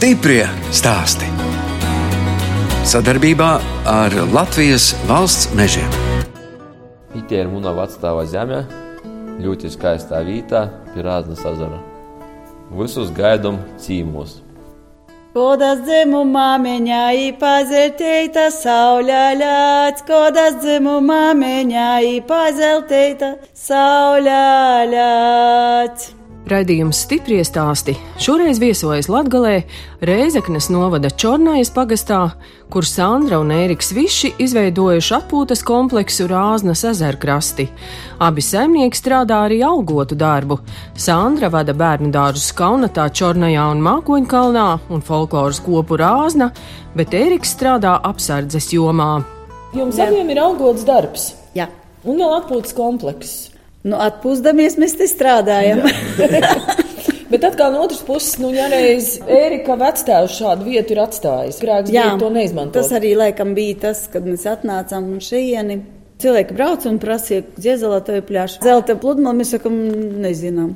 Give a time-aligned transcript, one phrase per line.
[0.00, 1.26] Stiprie stāsti.
[2.88, 3.48] Sadarbībā
[3.84, 5.90] ar Latvijas valsts mežiem.
[7.18, 8.62] Itē ir mūna vecstāva zeme,
[9.44, 10.62] ļoti skaistā vietā
[10.94, 11.82] pie Rāznas ezera.
[12.78, 14.38] Visus gaidām cīmos.
[15.34, 23.34] Kodas dzimumā mēņā īpazelteita sauļā ļāts, kodas dzimumā mēņā īpazelteita
[23.66, 24.48] sauļā
[24.94, 26.08] ļāts.
[26.48, 29.58] Raidījums stipri stāsti šoreiz viesojas Latgalē,
[30.00, 32.20] Rēzeknes novada Čornājas pagastā,
[32.72, 37.68] kur Sandra un Ēriks Viši izveidojuši atpūtas kompleksu Rāznas ezerkrasti.
[38.24, 40.62] Abi saimnieki strādā arī augotu darbu.
[40.96, 46.50] Sandra vada bērnu dārzus Kaunatā, Čornajā un Mākoņkalnā un folkloras kopu Rāzna,
[46.96, 49.12] bet Ēriks strādā apsardzes jomā.
[49.76, 51.68] Jums abiem ir augots darbs Jā.
[52.02, 53.59] un vēl atpūtas komplekss.
[53.80, 55.80] Nu, atpūstamies, mēs te strādājam.
[57.30, 61.92] Bet atkal no otras puses, nu, ja reiz Ērika vectēvs šādu vietu ir atstājis, grēks
[61.94, 62.82] bija to neizmantot.
[62.82, 65.78] tas arī laikam bija tas, kad mēs atnācām un šieni.
[66.20, 68.60] Cilvēki brauc un prasīja, dzezelatoju pļāšu.
[68.66, 69.78] Zelta pludmali mēs sakam,
[70.20, 70.74] nezinām.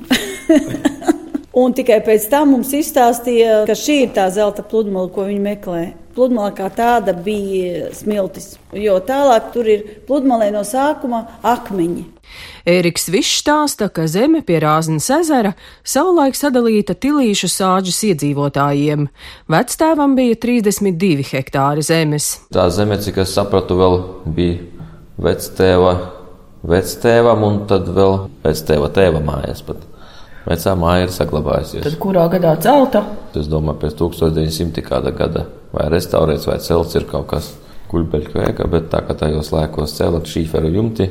[1.65, 5.85] un tikai pēc tam mums izstāstīja, ka šī ir tā zelta pludmale, ko viņi meklē.
[6.15, 12.14] Pludmale kā tāda bija smiltis, jo tālāk tur ir pludmalē no sākuma akmeņi.
[12.65, 15.51] Ēriks Višs stāsta, ka zeme pie Rāznas ezera
[15.85, 19.05] savulaik sadalīta tilīšu sāģes iedzīvotājiem.
[19.53, 22.31] Vectēvam bija 32 hektāri zemes.
[22.57, 24.87] Tā zeme, cik es sapratu, vēl bija
[25.29, 25.93] vectēva,
[26.65, 29.61] vectēvam un tad vēl vectēva tēva mājas.
[29.67, 29.85] Pat.
[30.49, 31.85] Vecā māja ir saglabājusies.
[31.85, 33.01] Tad kurā gadā celta?
[33.37, 37.53] Es domāju, pēc 1900 kāda gada vai restaurēts vai celts ir kaut kas
[37.93, 41.09] kuļbeļu vēka, bet tā kā tajos laikos cēlat šīferu jumti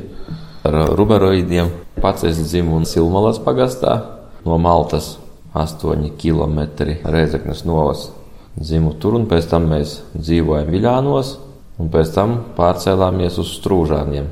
[0.64, 1.68] ar ruberoidiem.
[2.00, 3.98] Pats es dzimu un Silmalas pagastā
[4.46, 5.18] no Maltas
[5.52, 6.60] 8 km
[7.04, 8.08] Reizeknas novas.
[8.56, 11.34] Dzimu tur un pēc tam mēs dzīvojam Viļānos
[11.82, 14.30] un pēc tam pārcēlāmies uz Strūžāniem.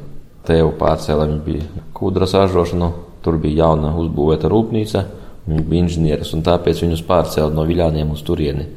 [0.48, 2.91] Tevu pārcēlām bija kūdras ražošanu,
[3.22, 5.04] tur bija jauna uzbūvēta rūpnīca,
[5.47, 8.70] viņi bija inženieris un tāpēc viņus pārcēla no Viļāniem uz turieni.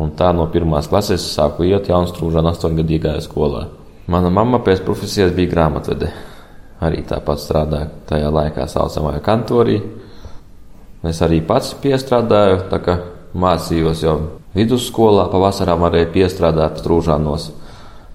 [0.00, 3.66] Un tā no pirmās klases sāku iet Jaunstrūžāna astoņgadīgajā skolā.
[4.10, 6.10] Mana mamma pēc profesijas bija grāmatvede
[6.84, 9.78] arī tāpat strādāju tajā laikā saucamajā kantorī.
[11.04, 12.94] Es arī pats piestrādāju, tā kā
[13.36, 14.14] mācījos jau
[14.56, 17.50] vidusskolā, pavasarā varēju piestrādāt strūžānos.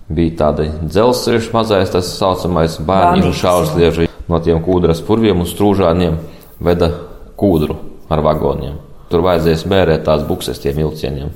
[0.09, 4.07] Bija tāda dzelzceļš mazais, tas saucamais bērnu šauslieži.
[4.30, 6.18] No tiem kūdras purviem uz strūžāniem
[6.66, 6.90] veda
[7.38, 7.75] kūdru
[8.09, 8.80] ar vagoniem.
[9.09, 11.30] Tur vajadzēja smērēt tās bukses tiem vilcieniem.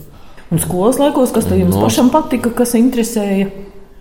[0.54, 1.82] Un skolas laikos, kas tev No.
[1.82, 3.50] pašam patika, kas interesēja?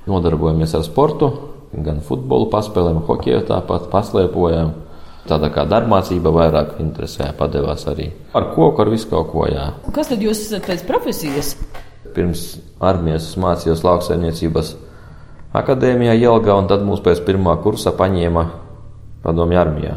[0.07, 1.31] Nodarbojamies ar sportu,
[1.73, 4.73] gan futbolu paspēlēm, hokeju tāpat paslēpojām.
[5.23, 9.45] Tāda kā darbmācība vairāk interesēja, padevās arī ar koku, ar visu kaut ko.
[9.47, 9.69] Jā.
[9.95, 11.55] Kas tad jūs esat pēc profesijas?
[12.17, 14.73] Pirms armijas mācījos lauksaimniecības
[15.55, 18.45] akadēmijā Jelgā, un tad mūs pēc pirmā kursa paņēma
[19.23, 19.95] padomju armijā.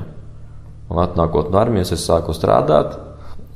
[0.94, 2.94] Un atnākot no armijas, es sāku strādāt,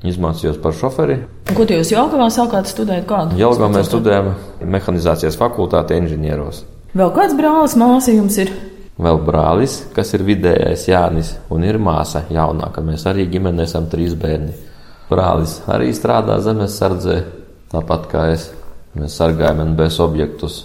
[0.10, 1.20] izmācījos par šoferi.
[1.54, 3.06] Ko jūs Jelgavā sākāt studēt?
[3.10, 3.38] Kādu?
[3.38, 4.34] Jelgā mēs studējām
[4.66, 6.66] mehanizācijas fakultātē inženieros.
[6.98, 8.50] Vēl kāds brālis māsa jums ir?
[9.00, 12.82] Vēl brālis, kas ir vidējais Jānis, un ir māsa jaunāka.
[12.82, 14.56] Mēs arī ģimenē esam trīs bērni.
[15.10, 17.20] Brālis arī strādā zemes sardzē,
[17.70, 18.50] tāpat kā es.
[18.98, 20.58] Mēs sargājam NBS objektus.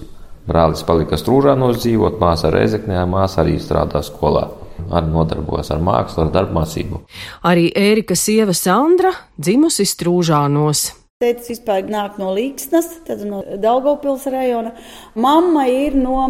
[0.49, 4.49] Brālis palika strūžānos dzīvot, māsa reizeknē, māsa arī strādā skolā.
[4.97, 7.05] Arī nodarbojas ar mākslu, ar darbmācību.
[7.53, 10.89] Arī Ērika sieva Sandra dzimusi Strūžānos.
[11.23, 14.73] Tētis vispār nāk no Līksnas, tad no Daugavpils rajona.
[15.15, 16.25] Mamma ir no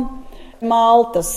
[0.61, 1.31] Maltas.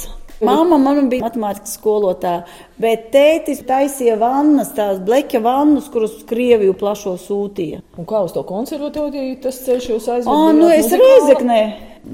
[0.43, 2.41] Māma man bija matemātikas skolotāja,
[2.75, 7.79] bet tētis taisīja vannas, tās bleķa vannas, kuras uz Krieviju plašo sūtīja.
[7.95, 10.29] Un kā uz to konservatoriju tas ceļš jūs aizved?
[10.29, 11.61] O, nu es reizeknē.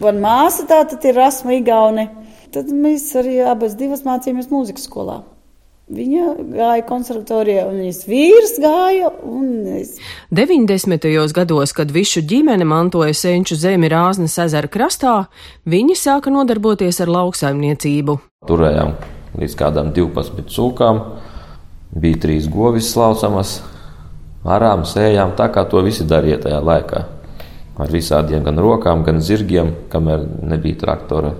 [0.05, 2.11] Man māsa tā tad ir Rasma Igaune.
[2.53, 5.23] Tad mēs arī abas divas mācījāmies mūzikas skolā.
[5.93, 9.97] Viņa gāja konservatorijā, un viņas vīrs gāja, un es
[10.33, 11.05] 90.
[11.35, 15.27] gados, kad visu ģimene mantoja senču zemi Rāznas ezera krastā,
[15.69, 18.17] viņi sāka nodarboties ar lauksaimniecību.
[18.49, 18.95] Turējām
[19.37, 21.03] līdz kādām 12 cūkām,
[21.93, 23.59] bija trīs govis slaucamas,
[24.43, 27.05] arām, sējām, tā kā to visi darīja tajā laikā.
[27.83, 31.33] Ar visādiem gan rokām, gan zirgiem, kamēr nebija traktora.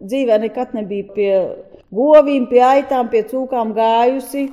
[0.00, 1.32] dzīvē nekad nebija pie
[1.94, 4.48] govīm, pie aitām, pie cūkām gājusi.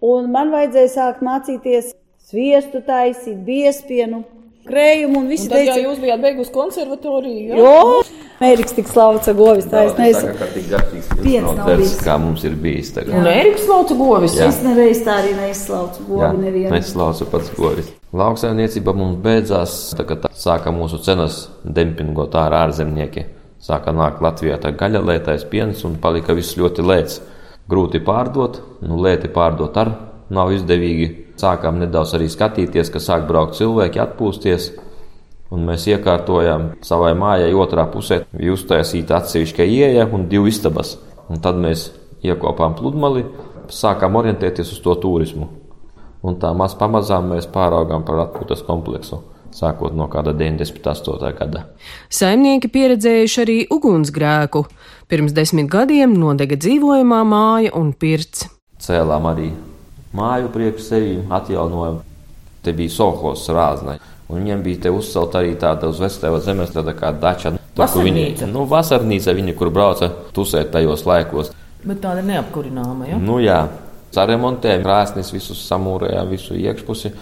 [0.00, 1.94] Un man vajadzēja sākt mācīties
[2.30, 4.22] sviestu taisīt, biespienu,
[4.70, 7.60] krējumu un visu ja teica, jūs bijāt beigusi konservatoriju, jā?
[7.60, 8.02] Jo,
[8.40, 10.30] Mēriks tik slauca govis, tā es nezinu.
[10.32, 11.90] Tā kā tik garšīgs Piens nav bijis.
[12.00, 13.12] kā mums ir bijis tagad.
[13.18, 14.36] Un Eriks lauca govis.
[14.38, 14.46] Jā.
[14.48, 16.72] Es nereiz tā arī neizslaucu Jā, govi nevienu.
[16.78, 17.90] es laucu pats govis.
[18.16, 23.26] Lauksaimniecība mums beidzās, tā kā tā sāka mūsu cenas dempingot ārā ārzemnieki.
[23.60, 27.20] Sāka nākt Latvijā tā gaļa, lētais piens un palika viss ļoti lēts.
[27.70, 29.92] Grūti pārdot, nu lēti pārdot ar
[30.32, 31.10] nav izdevīgi.
[31.40, 34.70] Sākām nedaudz arī skatīties, ka sāk braukt cilvēki, atpūsties.
[35.50, 38.22] Un mēs iekārtojām savai mājai otrā pusē,
[38.54, 40.96] uztaisīta atsevišķa ieeja un divi istabas.
[41.30, 41.88] Un tad mēs
[42.26, 43.24] iekopām pludmali,
[43.70, 45.48] sākām orientēties uz to turismu.
[46.22, 49.20] Un tā maz pamazām mēs pāraugām par atpūtas kompleksu,
[49.56, 51.32] sākot no kāda 98.
[51.38, 51.64] gada.
[52.12, 54.64] Saimnieki pieredzējuši arī ugunsgrēku.
[55.10, 58.46] Pirms desmit gadiem nodega dzīvojamā māja un pirts.
[58.80, 59.50] Cēlām arī
[60.16, 62.00] māju priekš sevi, atjaunojām.
[62.60, 63.98] Te bija Sohos rāznai.
[64.30, 67.56] Un viņiem bija te uzcelt arī tāda uz Vestēva zemes, tāda kā dača.
[67.74, 71.50] Tur, kur viņi, nu, vasarnīca viņi, kur brauca tusēt tajos laikos.
[71.82, 73.18] Bet tāda neapkurināma, ja?
[73.18, 73.64] Nu jā,
[74.14, 77.12] saremontējām krāsnis, visus samūrējām, visu iekšpusi.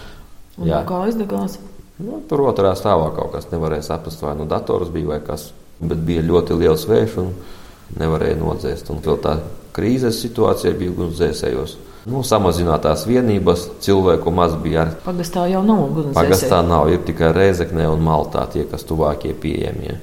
[0.58, 0.82] Un Jā.
[0.88, 1.58] kā aizdegās?
[1.98, 5.50] Nu, tur otrā stāvā kaut kas nevarēja saprast, vai nu dators bija vai kas.
[5.78, 7.32] Bet bija ļoti liels vējš un
[7.98, 8.90] nevarēja nodzēst.
[8.94, 9.38] Un vēl tā
[9.74, 11.76] krīzes situācija bija ugunsdzēsējos.
[12.08, 14.94] Nu, samazinātās vienības, cilvēku maz bija arī.
[15.04, 16.14] Pagastā jau nav uguns.
[16.16, 19.98] Pagastā nav, ir tikai Reizekne un Maltā tie, kas tuvākie pieejamie.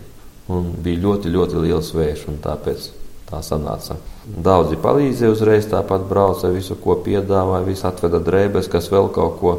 [0.54, 2.92] Un bija ļoti, ļoti liels vējš, un tāpēc
[3.32, 3.98] tā sanāca.
[4.26, 9.56] Daudzi palīdzēja uzreiz, tāpat brauca visu, ko piedāvāja, visu atveda drēbes, kas vēl kaut ko.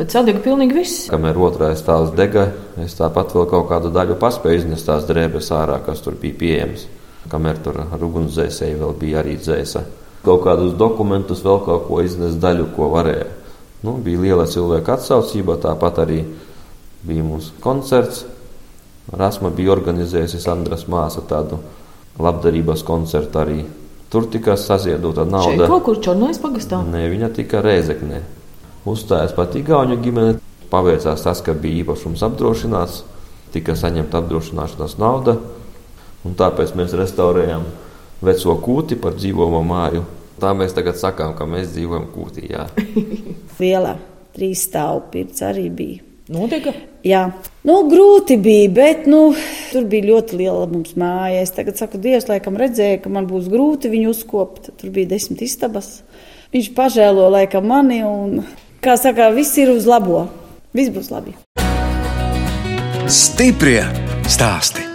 [0.00, 1.00] Bet sadega pilnīgi viss.
[1.12, 2.46] Kamēr otrais stāvs dega,
[2.80, 6.86] es tāpat vēl kaut kādu daļu paspēju iznest tās drēbes ārā, kas tur bija pieejams.
[7.28, 9.82] Kamēr tur ar ugunsdzēsēju vēl bija arī dzēsa.
[10.24, 13.28] Kaut kādus dokumentus, vēl kaut ko iznest daļu, ko varēja.
[13.84, 16.22] Nu, bija liela cilvēka atsaucība, tāpat arī
[17.04, 18.24] bija mums koncerts.
[19.12, 21.60] Rasma bija organizējusi Sandras māsa tādu
[22.16, 23.62] labdarības koncertu arī.
[24.10, 25.68] Tur tika saziedota Šeit nauda.
[25.68, 26.80] kaut kur čornais pagastā.
[26.88, 28.39] Nē, viņa tika reizeknē.
[28.88, 30.36] Uzstājās pat Igauniju ģimene.
[30.70, 33.00] Paveicās tas, ka bija īpašums apdrošināts,
[33.52, 35.34] tika saņemta apdrošināšanas nauda.
[36.24, 37.64] Un tāpēc mēs restaurējam
[38.24, 40.04] veco kūti par dzīvojamo māju.
[40.40, 42.46] Tā mēs tagad sakām, ka mēs dzīvojam kūtī.
[42.54, 42.68] Jā.
[43.60, 43.98] Liela
[44.36, 46.06] trīs stāvu pirts arī bija.
[46.30, 46.70] Notika?
[47.02, 47.24] Jā,
[47.66, 49.32] nu, grūti bija, bet nu,
[49.72, 51.40] tur bija ļoti liela mums māja.
[51.42, 54.70] Es tagad saku, Dievs, laikam redzēja, ka man būs grūti viņu uzkopt.
[54.78, 56.04] Tur bija desmit istabas.
[56.54, 58.44] Viņš pažēlo laikam mani un,
[58.82, 60.26] kā saka, viss ir uz labo.
[60.74, 61.34] Viss būs labi.
[63.10, 63.82] Stiprie
[64.30, 64.86] stāsti.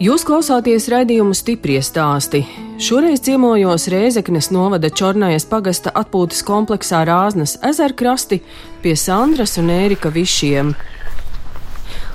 [0.00, 2.46] Jūs klausāties raidījumu stipri stāstī.
[2.80, 8.38] Šoreiz ciemojos Rēzeknes novada Čornājas pagasta atpūtas kompleksā Rāznas ezerkrasti
[8.80, 10.72] pie Sandras un Ērika Višiem.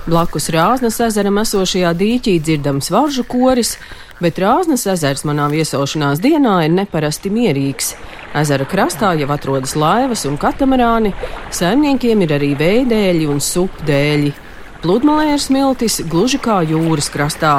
[0.06, 3.72] Blakus Rāznas ezeram esošajā dīķī dzirdams varžu koris,
[4.22, 7.88] bet Rāznas ezers manā viesošanās dienā ir neparasti mierīgs.
[8.38, 11.10] Ezera krastā jau atrodas laivas un katamarāni,
[11.50, 14.30] saimniekiem ir arī veidēļi un supdēļi.
[14.84, 17.56] Pludmalē ir smiltis gluži kā jūras krastā.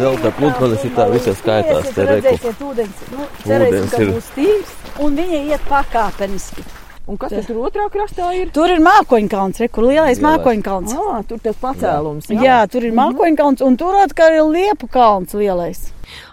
[0.00, 1.94] Zelta pludmale šitā visa skaitās.
[1.94, 2.34] Te reku.
[2.72, 4.12] ūdens, nu, Ūdens ka ir.
[4.18, 4.76] būs tīrs,
[5.06, 6.66] un viņa iet pakāpeniski.
[7.08, 8.50] Un kas tad tur otrā krastā ir?
[8.52, 10.24] Tur ir mākoņkalns, re, kur lielais Lielais.
[10.26, 10.92] mākoņkalns.
[10.92, 12.28] Ah, tur tas pacēlums.
[12.28, 15.86] Jā, jā tur ir mākoņkalns, un tur atkal ir liepu kalns lielais.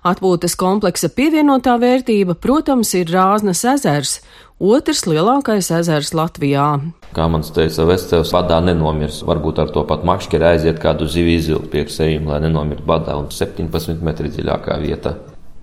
[0.03, 4.17] Atpūtas kompleksa pievienotā vērtība, protams, ir Rāznas ezers,
[4.59, 6.67] otrs lielākais ezers Latvijā.
[7.15, 9.21] Kā man teica, Vestēvs badā nenomirs.
[9.23, 13.15] Varbūt ar to pat makšķeri aiziet kādu zivju izvilkt priekš sevīm, lai nenomirtu badā.
[13.15, 15.15] Un 17 metri dziļākā vieta.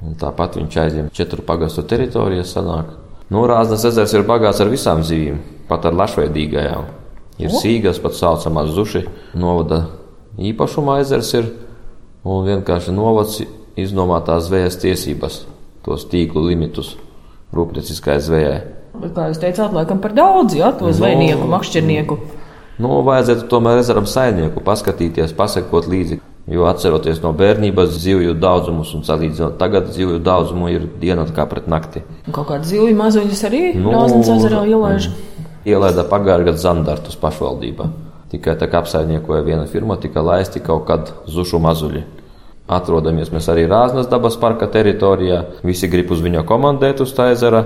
[0.02, 3.01] Un tāpat viņš aizņem četru pagastu teritorijas sanāk.
[3.32, 6.88] Nu, Rāznas ezers ir bagāts ar visām zivīm, pat ar lašveidīgajām.
[7.40, 9.06] Ir sīgas, pat saucamās zuši,
[9.40, 9.86] novada
[10.36, 11.48] īpašumā ezers ir,
[12.28, 13.40] un vienkārši novads
[13.80, 15.40] iznomā tās zvejas tiesības,
[15.86, 16.92] tos tīklu limitus
[17.56, 18.58] rūpnieciskai zvejai.
[19.00, 22.18] Bet, kā jūs teicāt, laikam par daudz, jā, to zvejnieku, makšķernieku.
[22.82, 26.20] Nu, vajadzētu tomēr ezeram saimnieku paskatīties, pasekot līdzi.
[26.50, 31.68] Jo atceroties no bērnības zivju daudzumus un salīdzinot, tagad zivju daudzumu ir diena kā pret
[31.70, 32.02] nakti.
[32.26, 35.06] Un kaut kāda zivju mazuļus arī Nu, Rāznas ezerā ielaiž.
[35.62, 37.87] Ielaida pagājušā gada zandartus pašvaldībā.
[38.32, 42.02] Tikai tā kā apsaimniekoja viena firma, tika laisti kaut kad zušu mazuļi.
[42.72, 45.44] Atrodamies mēs arī Rāznas dabas parka teritorijā.
[45.62, 47.62] Visi grib uz viņu komandēt uz tā ezera,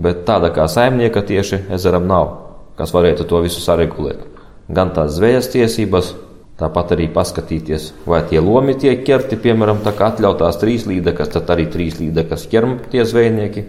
[0.00, 2.32] bet tāda kā saimnieka tieši ezeram nav,
[2.78, 4.24] kas varētu to visu saregulēt.
[4.72, 6.14] Gan tās zvejas tiesības,
[6.58, 11.50] tāpat arī paskatīties, vai tie lomi tiek ķerti, piemēram, tā kā atļautās trīs līdekas, tad
[11.54, 13.68] arī trīs līdekas ķer tie zvejnieki.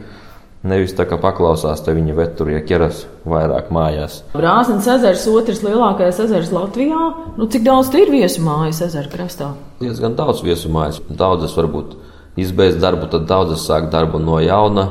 [0.59, 4.17] Nevis tā kā paklausās, te viņa veturie ķeras vairāk mājās.
[4.33, 7.03] Brāzens ezers, otrs lielākais ezers Latvijā.
[7.37, 9.53] Nu, cik daudz ir viesu mājas ezera krastā?
[9.79, 10.99] Diezgan daudz viesu mājas.
[11.07, 11.95] Daudzas varbūt
[12.43, 14.89] izbeidz darbu, tad daudzas sāk darbu no jauna.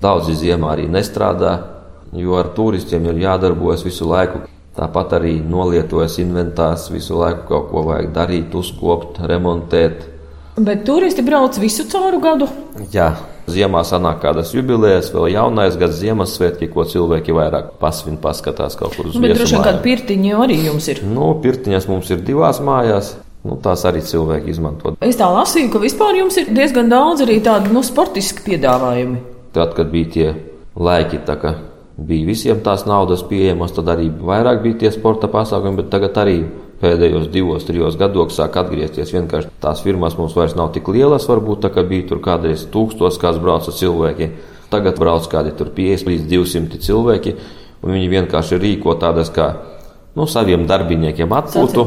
[0.00, 1.52] Daudzi ziemā arī nestrādā,
[2.16, 4.46] jo ar turistiem ir jādarbojas visu laiku.
[4.76, 10.04] Tāpat arī nolietojas inventārs, visu laiku kaut ko vajag darīt, uzkopt, remontēt.
[10.60, 12.46] Bet turisti brauc visu cauru gadu?
[12.94, 13.08] Jā,
[13.50, 19.08] ziemā sanāk kādas jubilejas, vēl jaunais gads, Ziemassvētki, ko cilvēki vairāk pasvin, paskatās kaut kur
[19.10, 19.24] uz vietas.
[19.24, 21.02] Bet droši vien kāda pirtiņa arī jums ir?
[21.06, 23.16] Nu, pirtiņas mums ir divās mājās.
[23.40, 24.92] Nu, tās arī cilvēki izmanto.
[25.00, 29.22] Es tā lasīju, ka vispār jums ir diezgan daudz arī tādu nu, sportisku piedāvājumu.
[29.56, 30.26] Tad, kad bija tie
[30.76, 31.54] laiki, tā, ka
[32.06, 36.36] bija visiem tās naudas pieejamas, tad arī vairāk bija tie sporta pasākumi, bet tagad arī
[36.80, 39.12] pēdējos divos, trijos gados sāk atgriezties.
[39.12, 43.20] Vienkārši tās firmas mums vairs nav tik lielas, varbūt tā kā bija tur kādreiz tūkstos,
[43.20, 44.30] kāds brauca cilvēki.
[44.70, 47.34] Tagad brauc kādi 50 līdz 200 cilvēki,
[47.82, 49.50] un viņi vienkārši rīko tādas kā
[50.16, 51.86] nu, saviem darbiniekiem atpūtu.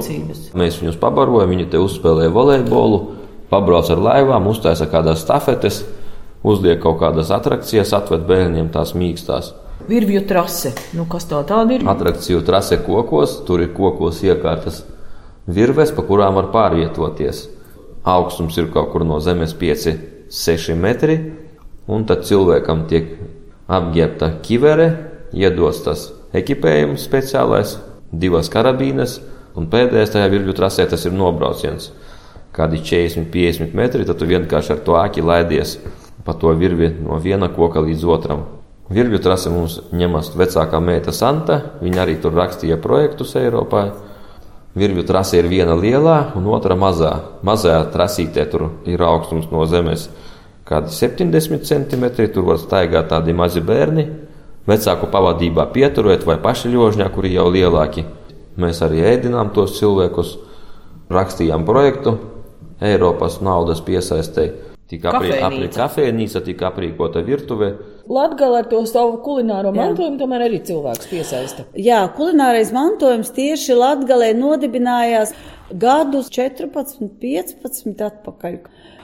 [0.59, 3.01] Mēs viņus pabarojam, viņi te uzspēlē volejbolu,
[3.49, 5.81] pabrauc ar laivām, uztaisa kādas stafetes,
[6.43, 9.53] uzliek kaut kādas atrakcijas, atved bērniem tās mīkstās.
[9.87, 10.71] Virvju trase.
[10.95, 11.85] Nu, kas tā tāda ir?
[11.89, 14.83] Atrakciju trase kokos, tur ir kokos iekārtas
[15.47, 17.47] virves, pa kurām var pārvietoties.
[18.03, 21.17] Augstums ir kaut kur no zemes 5-6 metri,
[21.87, 23.15] un tad cilvēkam tiek
[23.71, 24.87] apģērbta kivere,
[25.33, 27.77] iedos tas ekipējums speciālais,
[28.11, 29.19] divas karabīnes,
[29.55, 31.91] un pēdējais tajā virvju trasē tas ir nobrauciens.
[32.53, 35.77] Kādi 40-50 metri, tad tu vienkārši ar to aki laidies
[36.23, 38.45] pa to virvi no viena koka līdz otram.
[38.93, 41.59] Virvju trase mums ņemas vecākā meita Santa.
[41.81, 43.87] Viņa arī tur rakstīja projektus Eiropā.
[44.77, 47.13] Virvju trase ir viena lielā un otra mazā.
[47.45, 50.09] Mazajā trasītē tur ir augstums no zemes
[50.69, 52.05] kādi 70 cm.
[52.33, 54.07] Tur var staigāt tādi mazi bērni.
[54.69, 58.05] Vecāku pavadībā pieturēt vai paši ļožņā, kuri jau lielāki.
[58.61, 60.37] Mēs arī ēdinām tos cilvēkus,
[61.11, 62.19] rakstījām projektu
[62.83, 64.72] Eiropas naudas piesaistēji.
[64.91, 67.71] Tika aprīkota kafejnīca, tika aprīkota virtuve.
[68.11, 69.77] Latvija ar to savu kulināro Jā.
[69.79, 71.65] mantojumu tomēr arī cilvēks piesaista.
[71.79, 75.31] Jā, kulinārais mantojums tieši Latvijā nodibinājās
[75.79, 78.59] gadus 14, 15 atpakaļ.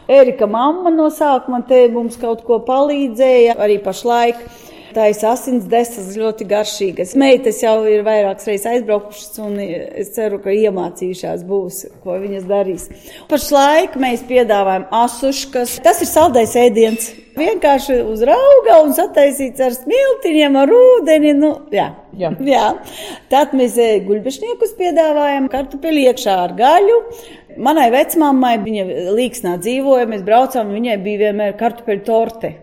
[0.09, 4.41] Erika mamma no sākuma te mums kaut ko palīdzēja, arī pašlaik.
[4.89, 7.13] Tā ir asins desas ļoti garšīgas.
[7.19, 12.87] Meitas jau ir vairākas reizes aizbraukušas, un es ceru, ka iemācījušās būs, ko viņas darīs.
[13.29, 15.77] Pašlaik mēs piedāvājam asuškas.
[15.85, 17.11] Tas ir saldais ēdiens.
[17.39, 21.33] Vienkārši uz rauga un sataisīts ar smiltiņiem, ar ūdeni.
[21.37, 21.91] Nu, jā.
[22.19, 22.33] Jā.
[22.43, 22.63] jā.
[23.31, 26.97] Tad mēs eh, guļbešniekus piedāvājam, kartupeļu iekšā ar gaļu.
[27.61, 32.55] Manai vecmāmai, viņa līksnā dzīvoja, mēs braucām, viņai bija vienmēr kartupeļu torte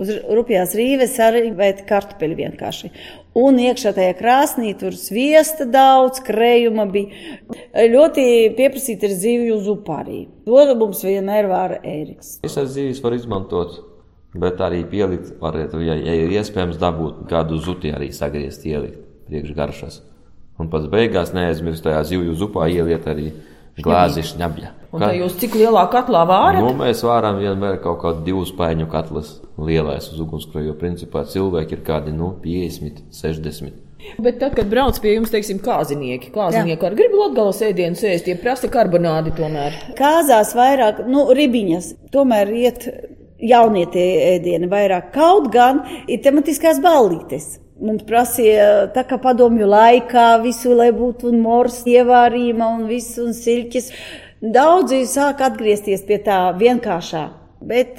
[0.00, 2.90] uz rupjās rīves arī veikt kartupeļu vienkārši.
[3.38, 7.38] Un iekšā tajā krāsnī tur sviesta daudz, krējuma bija.
[7.94, 8.26] Ļoti
[8.58, 10.24] pieprasīta ir zivju zupa arī.
[10.46, 12.38] To mums vienmēr vāra ēriks.
[12.46, 13.82] Visas zivis var izmantot.
[14.34, 18.98] Bet arī pielikt, varētu, ja, ja ir iespējams dabūt kādu zuti, arī sagriezt, ielikt
[19.28, 20.00] priekšgaršas.
[20.58, 23.30] Un pats beigās neaizmirst tajā zivju zupā ieliet arī
[23.78, 24.72] glāzi šņabļa.
[24.94, 26.62] Un tā jūs cik lielā katlā vārat?
[26.62, 31.78] Nu, mēs vāram vienmēr kaut kādu divu spaiņu katlas lielais uz ugunskura, jo principā cilvēki
[31.78, 33.80] ir kādi, nu, 50, 60.
[34.20, 38.36] Bet tad, kad brauc pie jums, teiksim, kāzinieki, kāzinieki ar gribu latgalas ēdienus ēst, tie
[38.38, 39.78] prasa karbonādi tomēr.
[39.98, 42.88] Kāzās vairāk, nu, ribiņas, tomēr iet
[43.40, 45.10] jaunie tie ēdieni vairāk.
[45.14, 47.54] Kaut gan ir tematiskās ballītes.
[47.84, 53.90] Mums prasīja, tā kā padomju laikā, visu, lai būtu mors, ievārījuma un viss, un silķis.
[54.44, 57.24] Daudzi sāk atgriezties pie tā vienkāršā.
[57.64, 57.96] Bet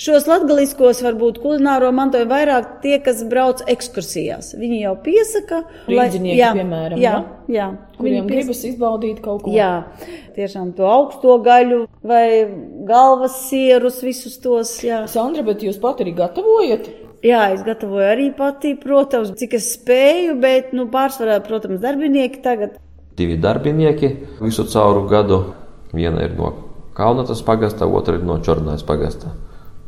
[0.00, 4.54] šos latgaliskos, varbūt kulināro mantojumu vairāk tie, kas brauc ekskursijās.
[4.56, 5.58] Viņi jau piesaka,
[5.90, 7.16] lai jā, piemēram, jā,
[7.52, 7.66] jā,
[7.98, 9.52] kuriem gribas izbaudīt kaut ko.
[9.52, 9.90] Jā,
[10.38, 12.46] tiešām to augsto gaļu vai
[12.88, 14.78] galvas sierus, visus tos.
[14.86, 15.02] Jā.
[15.12, 16.88] Sandra, bet jūs pat arī gatavojat?
[17.26, 22.80] Jā, es gatavoju arī pati, protams, cik es spēju, bet nu, pārsvarā, protams, darbinieki tagad.
[23.16, 25.44] Divi darbinieki visu cauru gadu
[25.94, 26.52] Viena ir no
[26.96, 29.34] Kaunatas pagasta, otra ir no Čornājas pagasta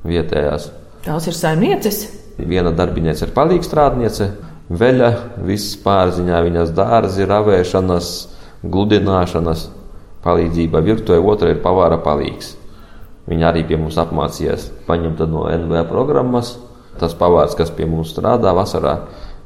[0.04, 0.68] vietējās.
[1.06, 2.02] Tās ir saimnieces.
[2.38, 4.28] Viena darbiniece ir palīgstrādniece,
[4.68, 5.10] veļa,
[5.48, 8.10] viss pārziņā viņas dārzi, ravēšanas,
[8.68, 9.64] gludināšanas,
[10.26, 12.54] palīdzība virtuvē, otra ir pavāra palīgs.
[13.28, 16.56] Viņa arī pie mums apmācījās, paņemta no NV programmas.
[16.98, 18.94] Tas pavārs, kas pie mums strādā vasarā,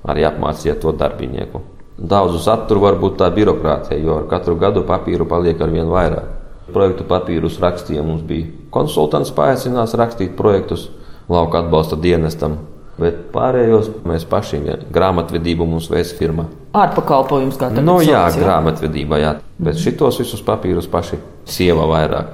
[0.09, 1.61] arī apmācīja to darbinieku.
[1.99, 6.42] Daudzu saturu var būt tā birokrātija, jo ar katru gadu papīru paliek ar vien vairāk.
[6.71, 10.91] Projektu papīrus rakstīja mums bija konsultants, paaicināts rakstīt projektus
[11.33, 12.61] lauka atbalsta dienestam.
[13.01, 14.61] Bet pārējos mēs paši
[14.93, 16.45] grāmatvedību mums veids firmā.
[16.77, 17.87] Ārpakalpojums kā tāds.
[17.87, 19.33] Nu, jā, jā, grāmatvedībā, jā.
[19.59, 22.31] Bet šitos visus papīrus paši sieva vairāk,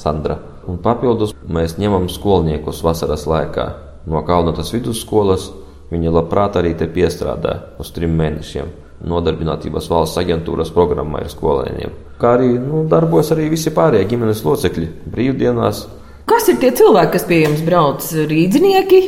[0.00, 0.38] Sandra.
[0.68, 3.68] Un papildus mēs ņemam skolniekus vasaras laikā
[4.08, 5.50] no Kalnotas vidusskolas.
[5.88, 8.68] Viņi labprāt arī te piestrādā uz trim mēnešiem.
[9.06, 11.92] Nodarbinātības valsts aģentūras programmā ir skolēniem.
[12.18, 15.84] Kā arī nu, darbojas arī visi pārējie ģimenes locekļi brīvdienās.
[16.28, 18.08] Kas ir tie cilvēki, kas pie jums brauc?
[18.32, 19.00] Rīdzinieki,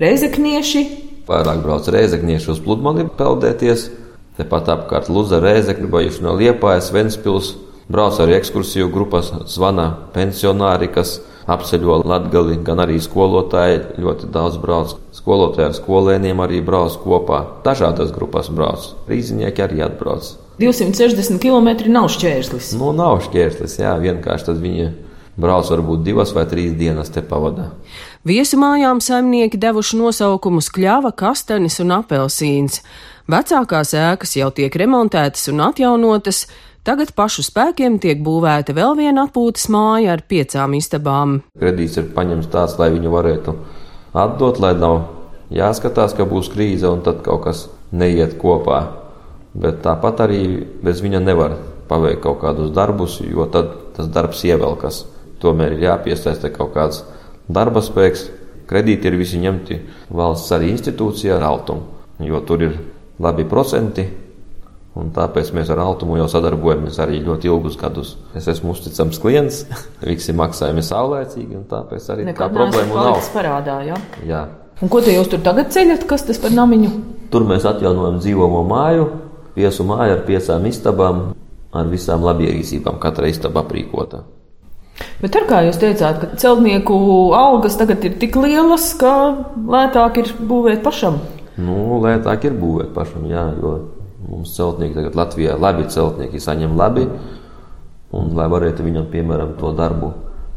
[0.00, 0.84] reizeknieši?
[1.28, 3.90] Vairāk brauc reizeknieši uz pludmali peldēties.
[4.40, 7.52] Tepat apkārt Luza reizekļi, bijuši no Liepājas, Ventspils.
[7.90, 11.16] Brauc arī ekskursiju grupas, zvana pensionāri, kas
[11.50, 14.94] apceļo latgali, gan arī skolotāji ļoti daudz brauc.
[15.16, 17.40] Skolotāji ar skolēniem arī brauc kopā.
[17.66, 18.92] Dažādas grupas brauc.
[19.10, 20.36] Rīznieki arī atbrauc.
[20.60, 22.74] 260 km nav šķērslis.
[22.78, 24.90] Nu, nav šķērslis, jā, vienkārši tad viņi
[25.40, 27.70] brauc varbūt divas vai trīs dienas te pavadā.
[28.28, 32.82] Viesumājām saimnieki devuši nosaukumus Kļava, Kastanis un Apelsīns.
[33.30, 36.44] Vecākās ēkas jau tiek remontētas un atjaunotas,
[36.80, 41.42] Tagad pašu spēkiem tiek būvēta vēl viena atpūtas māja ar piecām istabām.
[41.60, 43.54] Kredīts ir paņemts tāds, lai viņu varētu
[44.16, 45.02] atdot, lai nav
[45.52, 48.80] jāskatās, ka būs krīze un tad kaut kas neiet kopā.
[49.52, 50.40] Bet tāpat arī
[50.80, 51.58] bez viņa nevar
[51.90, 55.02] paveikt kaut kādus darbus, jo tad tas darbs ievelkas.
[55.42, 57.02] Tomēr ir jāpiesaista kaut kāds
[57.44, 58.30] darba spēks.
[58.70, 59.82] Kredīti ir visi ņemti
[60.16, 61.84] valsts arī institūcijā ar altumu,
[62.24, 62.80] jo tur ir
[63.20, 64.06] labi procenti,
[64.98, 68.16] Un tāpēc mēs ar Altumu jau sadarbojamies arī ļoti ilgus gadus.
[68.34, 69.62] Es esmu uzticams klients,
[70.08, 73.20] visi maksājumi saulēcīgi, un tāpēc arī Nekad tā problēma nav.
[73.34, 74.00] Parādā, ja?
[74.26, 74.42] Jā.
[74.80, 76.08] Un ko te jūs tur tagad ceļat?
[76.10, 76.90] Kas tas par namiņu?
[77.30, 79.06] Tur mēs atjaunojam dzīvomo māju,
[79.54, 81.22] viesu māju ar piecām istabām,
[81.70, 84.24] ar visām labierīcībām, katra istaba aprīkota.
[85.20, 86.96] Bet ar kā jūs teicāt, ka celtnieku
[87.36, 89.12] algas tagad ir tik lielas, ka
[89.54, 91.20] lētāk ir būvēt pašam?
[91.60, 93.76] Nu, lētāk ir būvēt pašam, jā, jo
[94.30, 97.06] Mums celtnieki tagad Latvijā labi celtnieki saņem labi,
[98.14, 100.12] un lai varētu viņam, piemēram, to darbu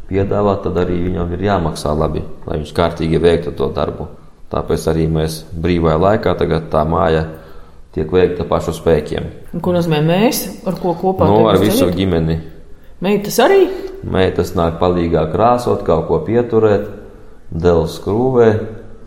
[0.08, 4.06] piedāvāt, tad arī viņam ir jāmaksā labi, lai viņš kārtīgi veiktu to darbu.
[4.52, 7.24] Tāpēc arī mēs brīvajā laikā tagad tā māja
[7.94, 9.26] tiek veikta pašu spēkiem.
[9.54, 10.44] Un ko nozīmē mēs?
[10.68, 11.26] Ar ko kopā?
[11.26, 11.96] No, nu, ar visu ceļot?
[11.98, 12.38] ģimeni.
[13.02, 13.64] Meitas arī?
[14.06, 16.86] Meitas nāk palīgā krāsot, kaut ko pieturēt,
[17.50, 18.48] dēls skrūvē,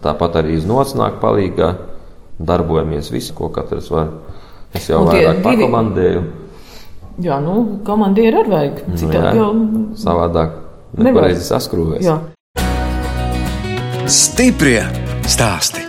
[0.04, 1.76] tāpat arī iznots nāk palīgā.
[2.38, 4.12] Darbojamies visi, ko katrs var.
[4.76, 5.46] Es jau vairāk divi...
[5.48, 6.24] pakomandēju.
[7.24, 7.56] Jā, nu,
[7.88, 8.84] komandieri arī vajag.
[9.00, 9.50] Citādi nu, jau.
[10.04, 10.60] Savādāk
[11.02, 12.12] nepareizi saskrūvēs.
[14.08, 14.82] Stiprie
[15.28, 15.87] stāsti.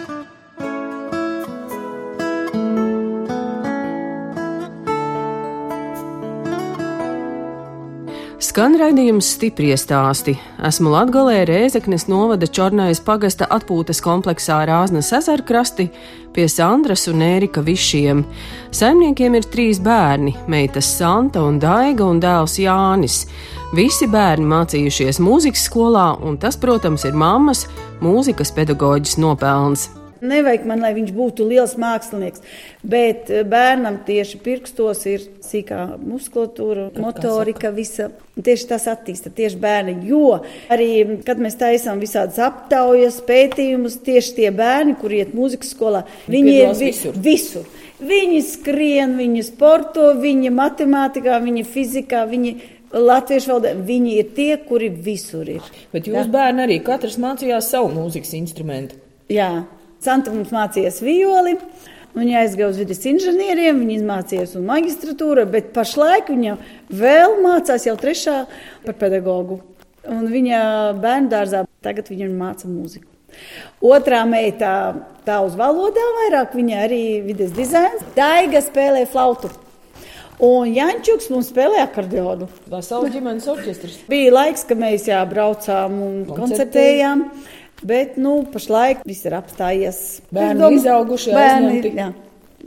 [8.49, 10.33] Skan raidījums stipri stāsti.
[10.65, 15.91] Esmu Latgalē Rēzeknes novada Čornais pagasta atpūtas kompleksā Rāznas ezerkrasti
[16.33, 18.23] pie Sandras un Ērika Višiem.
[18.73, 23.27] Saimniekiem ir trīs bērni- meitas Santa un Daiga un dēls Jānis.
[23.75, 27.67] Visi bērni mācījušies mūzikas skolā, un tas, protams, ir mammas
[28.01, 29.98] mūzikas pedagoģis nopelns.
[30.21, 32.43] Nevajag man, lai viņš būtu liels mākslinieks,
[32.83, 38.11] bet eh, bērnam tieši pirkstos ir sīkā muskulatūra, motorika, visa.
[38.39, 39.97] Tieši tas attīsta tieši bērni.
[40.07, 40.39] Jo
[40.71, 46.55] arī, kad mēs taisām visādas aptaujas, pētījumus, tieši tie bērni, kur iet mūzikas skolā, viņi
[46.55, 47.19] ir vi visur.
[47.19, 47.69] visur.
[47.99, 52.53] Viņi skrien, viņi sporto, viņi matemātikā, viņi fizikā, viņi
[52.89, 55.65] Latviešu valodā viņi ir tie, kuri visur ir.
[55.93, 58.97] Bet jūs bērni arī katrs mācījās savu mūzikas instrumentu.
[59.29, 59.67] Jā,
[60.05, 61.57] Santa mums mācījās violi.
[62.19, 66.57] Viņa aizgāja uz vidus inženieriem, viņa izmācījās un magistratūra, bet pašlaik viņa
[66.89, 68.39] vēl mācās jau trešā
[68.87, 69.61] par pedagogu.
[70.09, 70.61] Un viņa
[70.99, 73.07] bērnu dārzā tagad viņa māca mūziku.
[73.85, 74.73] Otrā meitā
[75.27, 78.03] tā uz valodām vairāk, viņa arī vidas dizains.
[78.17, 79.53] Daiga spēlē flautu.
[80.43, 82.47] Un Jančuks mums spēlēja akordeonu.
[82.71, 84.01] Vesela ģimenes orķestris.
[84.11, 86.39] Bija laiks, kad mēs jā, braucām un koncertējām.
[86.39, 87.25] koncertējām.
[87.87, 90.01] Bet nu, pašlaik viss ir apstājies.
[90.35, 91.93] Bērni ir izauguši, bērni.
[91.95, 92.09] Jā.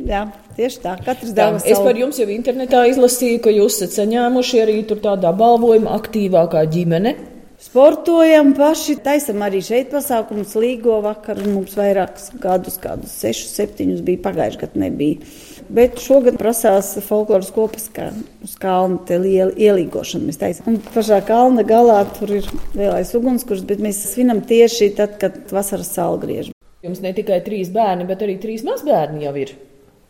[0.08, 0.22] Jā,
[0.56, 0.94] tieši tā.
[1.04, 1.74] Katrs deva savu.
[1.74, 7.16] Es par jums jau internetā izlasīju, ka jūs esat saņēmuši arī tādā balvojuma aktīvākā ģimene.
[7.62, 11.38] Sportojam paši, taisam arī šeit pasākumus līgo vakar.
[11.46, 15.34] Mums vairākus gadus, kādus sešus, septiņus bija pagājuši gadu nebija.
[15.72, 18.10] Bet šogad prasās folkloras kopas, kā
[18.44, 20.74] uz kalna liela ielīgošana mēs taisām.
[20.74, 25.94] Un pašā kalna galā tur ir lielais ugunskurs, bet mēs svinam tieši tad, kad vasaras
[25.96, 26.52] saule griež.
[26.84, 29.56] Jums ne tikai trīs bērni, bet arī trīs mazbērni jau ir.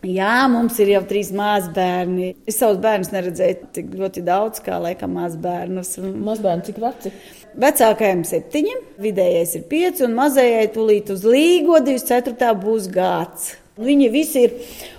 [0.01, 2.31] Jā, mums ir jau trīs mazbērni.
[2.49, 5.93] Es savus bērnus neredzēju tik ļoti daudz, kā laikam mazbērnus.
[6.01, 7.13] Mazbērni cik veci?
[7.61, 12.49] Vecākajam septiņi, vidējais ir pieci, un mazajai tūlīt uz līgo 24.
[12.63, 13.51] būs gads.
[13.79, 14.55] Viņi visi ir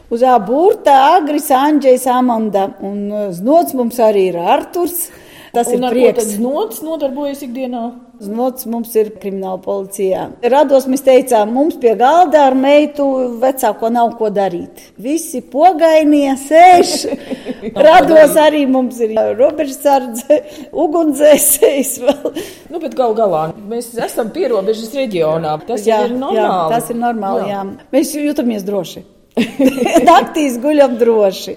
[0.08, 5.10] uz aburta, Agris, Andrzejs, Amanda, un znots mums arī ir Arturs.
[5.52, 6.30] Tas un ir prieks.
[6.38, 7.82] Znots nodarbojas ikdienā.
[8.22, 10.24] Znots mums ir krimināla policijā.
[10.52, 13.04] Rados mēs teicām, mums pie galda ar meitu
[13.42, 14.80] vecāko nav ko darīt.
[14.96, 16.94] Visi pogainie sēž.
[17.88, 20.40] Rados arī mums ir robežsardze,
[20.72, 22.44] ugunsdzēsējs vēl.
[22.72, 25.58] Nu, bet gal galā mēs esam pierobežas reģionā.
[25.68, 26.40] Tas jā, ir normāli.
[26.40, 27.58] Jā, tas ir normāli, jā.
[27.60, 27.88] jā.
[27.92, 29.04] Mēs jūtamies droši.
[30.08, 31.54] Naktīs guļam droši.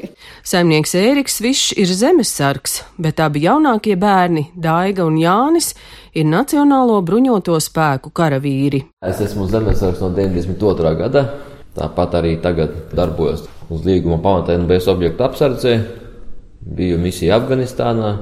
[0.47, 5.73] Saimnieks Ēriks Višs ir zemesargs, bet abi jaunākie bērni, Daiga un Jānis,
[6.15, 8.85] ir Nacionālo bruņoto spēku karavīri.
[9.03, 10.95] Es esmu zemesargs no 92.
[11.01, 11.25] gada,
[11.75, 15.75] tāpat arī tagad darbojos uz līguma pamata NBS objektu apsardzē.
[16.75, 18.15] Biju misija Afganistānā,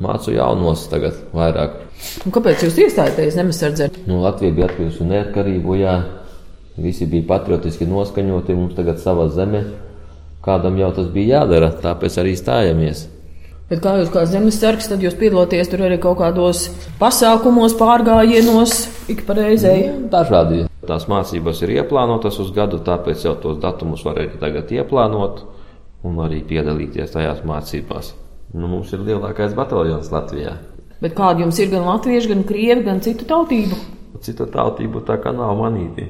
[0.00, 1.76] mācu jaunos tagad vairāk.
[2.24, 3.90] Un kāpēc jūs iestājāties zemesardzē?
[4.06, 5.98] Nu, Latvija bija atguvusi neatkarību, jā.
[6.80, 9.64] Visi bija patriotiski noskaņoti, mums tagad sava zeme.
[10.40, 13.02] Kādam jau tas bija jādara, tāpēc arī stājamies.
[13.68, 16.62] Bet kā jūs kā zemesargs, tad jūs piedalāties tur arī kaut kādos
[16.98, 18.72] pasākumos, pārgājienos,
[19.12, 19.90] ik pa reizei?
[19.92, 20.62] Nu, dažādi.
[20.88, 25.44] Tās mācības ir ieplānotas uz gadu, tāpēc jau tos datumus var arī tagad ieplānot
[26.08, 28.14] un arī piedalīties tajās mācībās.
[28.56, 30.56] Nu, mums ir lielākais bataljons Latvijā.
[31.04, 33.78] Bet kādi jums ir gan latvieši, gan krievi, gan citu tautību?
[34.24, 36.08] Citu tautību tā kā nav manīti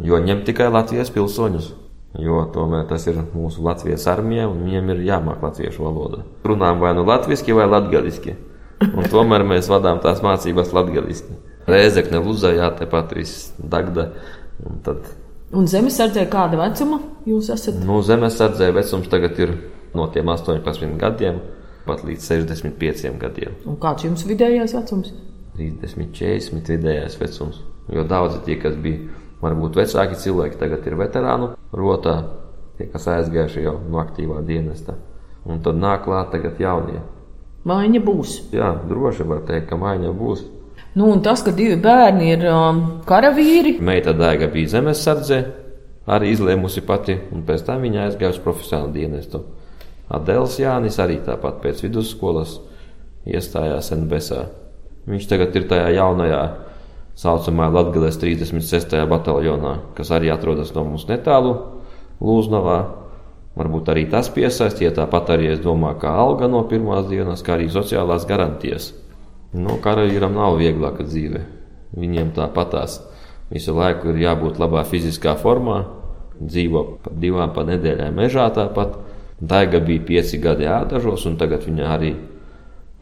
[0.00, 1.72] jo ņem tikai Latvijas pilsoņus.
[2.20, 6.26] Jo tomēr tas ir mūsu Latvijas armija, un viņiem ir jāmāk latviešu valoda.
[6.44, 8.34] Runājam vai nu latviešu, vai latviešu.
[8.82, 11.38] Un tomēr mēs vadām tās mācības latviešu.
[11.68, 14.10] Rēzekne, Luzajā, tepat viss Dagda.
[14.66, 15.06] Un, tad...
[15.56, 17.80] un zemesardzē kāda vecuma jūs esat?
[17.86, 19.54] Nu, zemesardzē vecums tagad ir
[19.96, 21.40] no tiem 18 gadiem
[21.86, 23.56] pat līdz 65 gadiem.
[23.66, 25.14] Un kāds jums vidējais vecums?
[25.56, 27.62] 30, 40 vidējais vecums.
[27.92, 32.14] Jo daudzi tie, kas bija Varbūt vecāki cilvēki tagad ir veterānu rotā,
[32.78, 34.94] tie, kas aizgājuši jau no aktīvā dienesta.
[35.42, 37.00] Un tad nāk klāt tagad jaunie.
[37.66, 38.36] Maiņa būs.
[38.54, 40.44] Jā, droši var teikt, ka maiņa būs.
[40.94, 43.78] Nu, un tas, ka divi bērni ir um, karavīri.
[43.82, 45.40] Meita dēga bija zemesardze,
[46.06, 49.42] arī izlēmusi pati, un pēc tam viņa aizgāja uz profesionālu dienestu.
[50.12, 52.58] Adēls Jānis arī tāpat pēc vidusskolas
[53.26, 54.42] iestājās NBSā.
[55.08, 56.42] Viņš tagad ir tajā jaunajā
[57.18, 58.96] saucamā Latvijas 36.
[59.08, 61.56] bataljonā, kas arī atrodas no mums netālu
[62.22, 62.80] Lūznavā.
[63.58, 67.66] Varbūt arī tas piesaistīja, tāpat arī es domāju, ka alga no pirmās dienas, kā arī
[67.68, 68.92] sociālās garantijas.
[69.52, 71.42] No karavīram nav vieglāka dzīve.
[71.92, 73.02] Viņiem tāpatās
[73.52, 75.82] visu laiku ir jābūt labā fiziskā formā,
[76.40, 78.96] dzīvo pa divām pa nedēļām mežā tāpat.
[79.42, 82.14] Daiga bija pieci gadi ādažos, un tagad viņa arī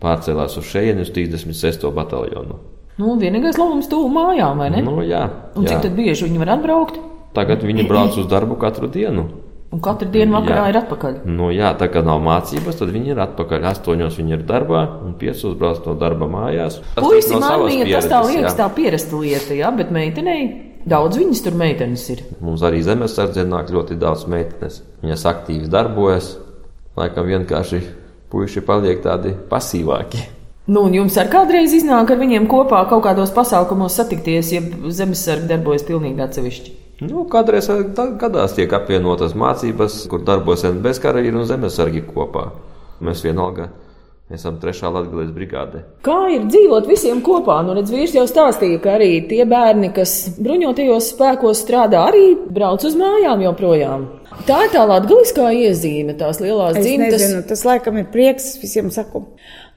[0.01, 1.85] pārcēlās uz šejienu uz 36.
[1.95, 2.59] bataljonu.
[3.01, 4.83] Nu, vienīgais labums tuvu mājām, vai ne?
[4.85, 5.25] Nu, jā,
[5.57, 5.79] Un jā.
[5.81, 6.99] cik bieži viņi var atbraukt?
[7.37, 9.29] Tagad viņi brauc uz darbu katru dienu.
[9.71, 10.71] Un katru dienu vakarā jā.
[10.73, 11.19] ir atpakaļ.
[11.31, 13.69] Nu, jā, tā kā nav mācības, tad viņi ir atpakaļ.
[13.71, 16.81] Astoņos viņi ir darbā un piecos brauc no darba mājās.
[16.99, 18.57] Puisi no manīja, tas tā liekas jā.
[18.59, 20.43] tā pierasta lieta, jā, bet meitenei
[20.91, 22.25] daudz viņas tur meitenes ir.
[22.43, 24.83] Mums arī zemesardzē nāk ļoti daudz meitenes.
[25.05, 26.35] Viņas aktīvi darbojas,
[26.99, 27.81] laikam vienkārši
[28.35, 30.27] puiši paliek tādi pasīvāki.
[30.69, 34.61] Nu, un jums ar kādreiz iznāk ar viņiem kopā kaut kādos pasākumos satikties, ja
[34.93, 36.77] zemesargi darbojas pilnīgi atsevišķi?
[37.09, 37.71] Nu, kādreiz
[38.21, 42.51] gadās tiek apvienotas mācības, kur darbojas NBS karavīri un zemesargi kopā.
[43.01, 43.71] Mēs vienalga
[44.31, 45.83] esam trešā Latvijas brigāde.
[46.07, 47.57] Kā ir dzīvot visiem kopā?
[47.67, 52.85] Nu, redz, vīrs jau stāstīja, ka arī tie bērni, kas bruņotajos spēkos strādā, arī brauc
[52.87, 54.07] uz mājām joprojām.
[54.47, 57.17] Tā ir tā latgaliskā iezīme, tās lielās dzimtas.
[57.17, 59.25] Nezinu, tas laikam ir prieks visiem saku.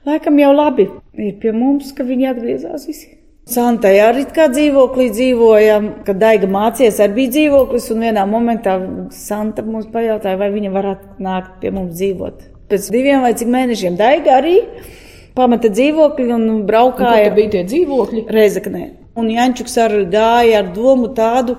[0.04, 3.14] Laikam jau labi ir pie mums, ka viņi atgriezās visi.
[3.48, 8.78] Santai arī kā dzīvoklī dzīvojam, kad Daiga mācījās, arī bija dzīvoklis, un vienā momentā
[9.12, 12.44] Santa mums pajautāja, vai viņa varētu nākt pie mums dzīvot.
[12.72, 14.54] Pēc diviem vai cik mēnešiem Daiga arī
[15.36, 17.28] pameta dzīvokli un braukāja.
[17.32, 18.26] Un bija tie dzīvokļi?
[18.32, 18.84] Reizeknē.
[19.20, 21.58] Un Jančuks arī gāja ar domu tādu,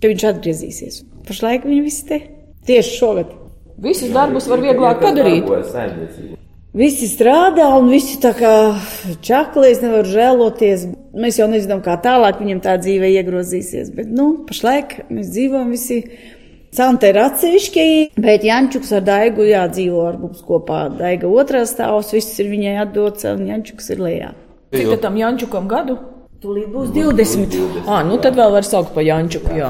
[0.00, 1.02] ka viņš atgriezīsies.
[1.28, 2.20] Pašlaik viņi visi te
[2.68, 3.36] tieši šogad.
[3.80, 5.52] Visus darbus var vieglāk padarīt.
[6.70, 8.50] Visi strādā, un visi tā kā
[9.26, 10.84] čaklīs, nevar žēloties.
[11.18, 13.90] Mēs jau nezinām, kā tālāk viņam tā dzīve iegrozīsies.
[13.96, 16.04] Bet, nu, pašlaik mēs dzīvojam visi.
[16.70, 17.86] Santa ir atsevišķi,
[18.22, 20.84] bet Jančuks ar Daigu jādzīvo ar mums kopā.
[20.94, 24.30] Daiga otrā stāvs, viss ir viņai atdots, un Jančuks ir lejā.
[24.70, 25.98] Cik tam Jančukam gadu?
[26.40, 27.54] Tūlīt būs 20.
[27.84, 29.50] Ah, nu tad vēl var saukt par Jančuku.
[29.58, 29.66] Jā.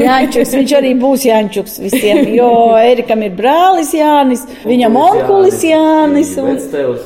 [0.00, 2.46] Jančuks, viņš arī būs Jančuks visiem, jo
[2.80, 6.56] Erikam ir brālis Jānis, viņam onkulis Jānis un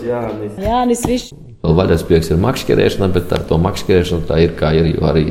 [0.07, 0.55] Jānis.
[0.63, 1.27] Jānis viņš.
[1.67, 5.27] Vēl vaļasprieks ir makšķerēšana, bet ar to makšķerēšanu tā ir kā ir, jo arī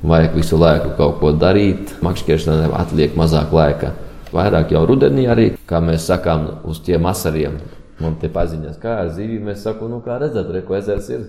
[0.00, 1.98] vajag visu laiku kaut ko darīt.
[2.08, 3.92] Makšķerēšanai atliek mazāk laika.
[4.32, 7.60] Vairāk jau rudenī arī, kā mēs sakām, uz tiem asariem.
[8.02, 11.26] Man te paziņas, kā ar zivīm mēs sakām, nu kā redzat, re, ko ezers ir.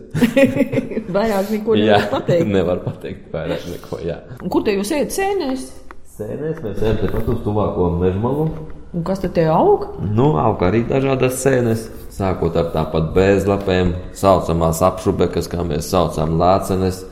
[1.15, 2.47] Vairāk neko nevar pateikt.
[2.49, 4.15] nevar pateikt vairāk neko, jā.
[4.41, 5.67] Un kur te jūs ejat sēnēs?
[6.15, 8.47] Sēnēs mēs ejam tepat uz tuvāko mežmalu.
[8.95, 9.85] Un kas tad te aug?
[9.99, 11.85] Nu, aug arī dažādas sēnes.
[12.15, 17.03] Sākot ar tāpat bezlapēm, saucamās apšubekas, kā mēs saucam, lācenes,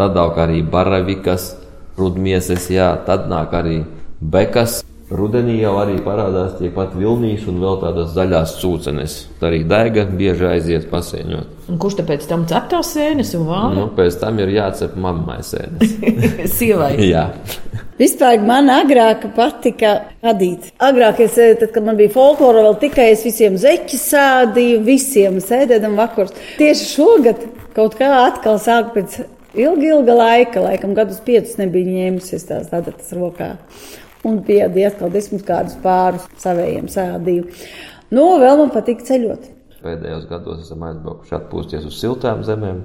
[0.00, 1.52] tad aug arī baravikas,
[2.00, 3.82] rudmieses, jā, tad nāk arī
[4.18, 4.80] bekas.
[5.08, 9.14] Rudenī jau arī parādās tie pat vilnīši un vēl tādas zaļās cūcenes.
[9.40, 11.54] Arī daiga bieži aiziet pasēņot.
[11.72, 13.70] Un kurš tad pēc tam cep tās sēnes un vāna?
[13.78, 15.94] Nu, pēc tam ir jācep mammai sēnes.
[16.58, 16.90] Sievai.
[17.08, 17.24] jā.
[17.98, 20.68] Vispār man agrāk patika radīt.
[20.84, 25.40] Agrāk, es, eh, tad, kad man bija folklora, vēl tikai es visiem zeķi sādīju, visiem
[25.42, 26.36] sēdēdam vakars.
[26.60, 29.22] Tieši šogad kaut kā atkal sāk pēc
[29.56, 33.54] ilga, ilga laika, laikam gadus piecus nebija ņēmusies tās tādas rokā.
[34.26, 37.46] Un bija atkal desmit kādus pārus savējiem sādīju.
[38.10, 39.50] Nu, vēl man patīk ceļot.
[39.78, 42.80] Pēdējos gados esam aizbraukuši atpūsties uz siltām zemēm.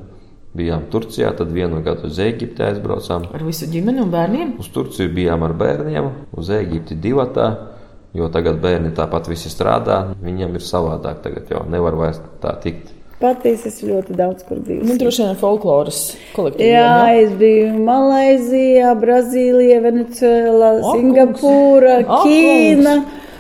[0.53, 3.23] Bijām Turcijā, tad vienu gadu uz Eģipti aizbraucām.
[3.33, 4.51] Ar visu ģimeni un bērniem?
[4.61, 7.47] Uz Turciju bijām ar bērniem, uz Eģipti divatā,
[8.13, 10.03] jo tagad bērni tāpat visi strādā.
[10.21, 12.93] Viņiem ir savādāk, tagad jau nevar vairs tā tikt.
[13.23, 14.83] Patiesi es ļoti daudz kur biju.
[14.83, 15.99] Nu, droši vien folkloras
[16.35, 16.73] kolektīviem.
[16.73, 22.97] Jā, es biju Malaizijā, Brazīlijā, Venecijā, Singapūrā, Ķīna,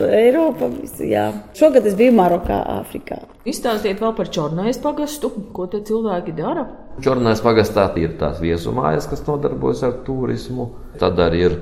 [0.07, 0.71] Eiropā.
[0.77, 1.25] Visi, jā.
[1.59, 3.19] Šogad es biju Marokā, Āfrikā.
[3.43, 6.63] Izstāstiet vēl par Čornais pagastu, ko te cilvēki dara.
[7.03, 10.69] Čornais pagastā ir tās viesumājas, kas nodarbojas ar turismu.
[11.01, 11.57] Tad arī ir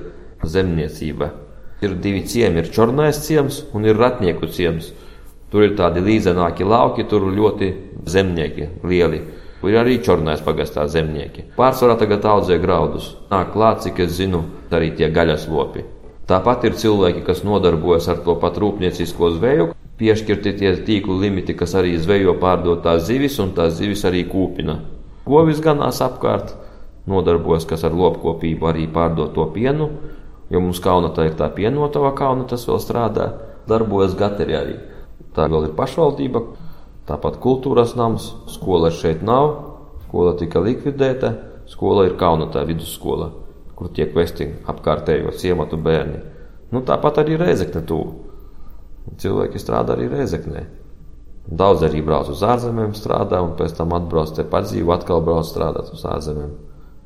[0.46, 1.32] zemniecība.
[1.82, 4.92] Ir divi ciemi, ir Čornais ciems un ir Ratnieku ciems.
[5.52, 7.68] Tur ir tādi līdzenāki lauki, tur ļoti
[8.08, 9.20] zemnieki lieli.
[9.62, 11.52] Ir arī čornais pagastā zemnieki.
[11.58, 13.12] Pārsvarā tagad audzē graudus.
[13.30, 14.40] Nāk klāt, cik es zinu,
[14.72, 15.84] arī tie gaļas lopi.
[16.26, 19.68] Tāpat ir cilvēki, kas nodarbojas ar to pat rūpniecisko zveju.
[20.00, 24.78] Piešķirti tie tīklu limiti, kas arī zvejo pārdot tās zivis, un tās zivis arī kūpina.
[25.28, 26.56] Govis ganās apkārt,
[27.06, 29.90] nodarbojas, kas ar lopkopību arī pārdot to pienu,
[30.50, 33.28] jo mums kaunatā ir tā pienotava kauna, tas vēl strādā,
[33.70, 34.74] darbojas gateri arī.
[35.36, 36.42] Tā vēl ir pašvaldība,
[37.08, 39.54] tāpat kultūras nams, skola šeit nav,
[40.06, 41.32] skola tika likvidēta,
[41.72, 43.30] skola ir kaunatā vidusskola,
[43.78, 46.20] kur tiek vesti apkārtējo ciematu bērni.
[46.72, 48.12] Nu, tāpat arī Rēzekne tuvu.
[49.20, 50.66] Cilvēki strādā arī Rēzeknē.
[51.48, 55.48] Daudz arī brauc uz ārzemēm, strādā un pēc tam atbrauc te pat dzīvo, atkal brauc
[55.48, 56.52] strādāt uz ārzemēm.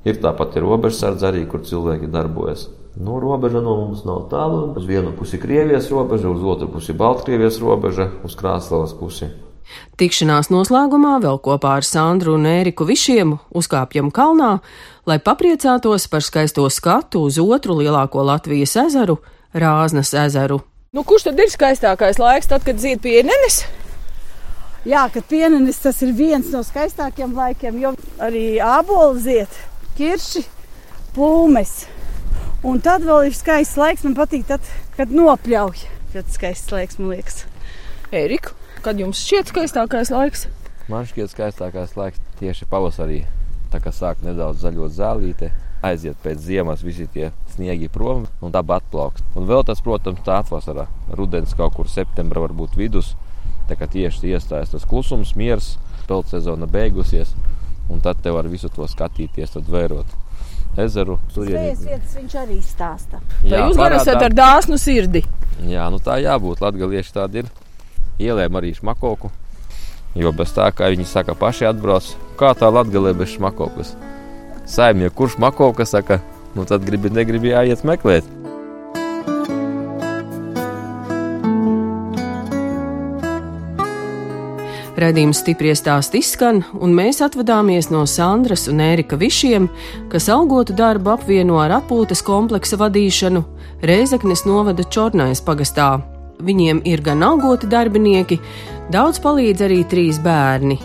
[0.07, 2.69] Ir tāpat ir robežsardze arī, kur cilvēki darbojas.
[2.97, 4.71] Nu, robeža no mums nav tālu.
[4.77, 9.29] Uz vienu pusi Krievijas robeža, uz otru pusi Baltkrievijas robeža, uz Krāslavas pusi.
[10.01, 14.61] Tikšanās noslēgumā vēl kopā ar Sandru un Ēriku Višiem uzkāpjam kalnā,
[15.05, 19.19] lai papriecātos par skaisto skatu uz otru lielāko Latvijas ezeru-
[19.65, 20.63] Rāznas ezeru.
[20.93, 23.65] Nu, kurš tad ir skaistākais laiks, tad, kad zied pienenes?
[24.87, 29.51] Jā, kad pienenis tas ir viens no skaistākajiem laikiem, jo arī ābolu ziet,
[29.99, 30.47] kirši,
[31.13, 31.96] plūmes.
[32.65, 34.65] Un tad vēl ir skaists laiks, man patīk, tad,
[34.97, 35.83] kad nopļauj.
[36.15, 37.43] Ļoti skaists laiks, man liekas.
[38.17, 40.47] Erika, kad jums šķiet skaistākais laiks?
[40.89, 43.27] Man šķiet, skaistākais laiks tieši pavasarī.
[43.73, 45.51] Tā kā sāk nedaudz zaļot zālīte,
[45.85, 49.27] aiziet pēc ziemas visi tie sniegi prom un daba atplauks.
[49.37, 53.13] Un vēl tas, protams, tā atvasarā, rudens kaut kur septembra varbūt vidus.
[53.69, 55.75] Tā kā tieši iestājas tas klusums, miers,
[56.09, 57.37] pelnu sezona beigusies,
[57.93, 60.23] un tad te var visu to skatīties, tad vērot
[60.81, 61.19] ezeru.
[61.35, 63.21] Zvejas vietas viņš arī stāsta.
[63.43, 65.25] Tā jūs gan esat ar dāsnu sirdi.
[65.67, 66.63] Jā, nu tā jābūt.
[66.65, 67.51] Latvieši tādi ir.
[68.21, 69.31] Ielēm arī šmakoku.
[70.17, 72.07] Jo bez tā, kā viņi saka, paši atbrauc,
[72.41, 73.93] kā tā latgalē bez šmakokas.
[74.67, 76.23] Saimnieks, kurš makoka saka,
[76.57, 78.25] nu tad gribi, negribi jāiet meklēt.
[84.97, 89.69] Redījums stipri stāst izskan, un mēs atvadāmies no Sandras un Ērika Višiem,
[90.09, 93.43] kas algotu darbu apvieno ar atpūtas kompleksa vadīšanu
[93.85, 95.99] Reizeknes novada Čornais pagastā.
[96.41, 98.41] Viņiem ir gan algoti darbinieki,
[98.93, 100.81] daudz palīdz arī trīs bērni.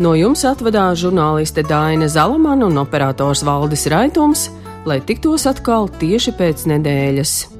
[0.00, 4.48] No jums atvadās žurnāliste Dāna Zalamana un operators Valdis Raitums,
[4.88, 7.59] lai tiktos atkal tieši pēc nedēļas.